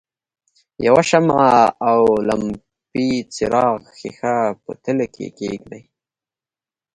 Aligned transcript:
یوه 0.87 1.03
شمع 1.09 1.43
او 1.89 2.01
لمپې 2.27 3.07
څراغ 3.33 3.79
ښيښه 3.97 4.35
په 4.63 4.71
تلې 4.83 5.07
کې 5.15 5.27
کیږدئ. 5.39 5.83